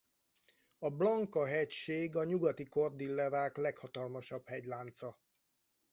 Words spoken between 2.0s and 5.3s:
a Nyugati-Kordillerák leghatalmasabb hegylánca.